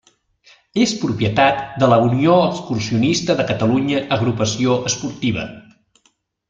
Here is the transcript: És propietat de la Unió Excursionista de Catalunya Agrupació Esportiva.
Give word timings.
És 0.85 0.93
propietat 1.01 1.61
de 1.83 1.89
la 1.91 1.99
Unió 2.07 2.39
Excursionista 2.47 3.39
de 3.43 3.47
Catalunya 3.53 4.03
Agrupació 4.19 4.83
Esportiva. 4.93 5.49